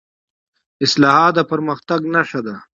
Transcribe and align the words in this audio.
اصلاحات 0.85 1.31
د 1.35 1.39
پرمختګ 1.51 1.99
نښه 2.15 2.39
ده 2.47 2.55